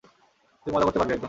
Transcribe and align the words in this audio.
তুই 0.65 0.71
মজা 0.73 0.85
করতে 0.85 0.99
পারবি 0.99 1.13
একদম। 1.13 1.19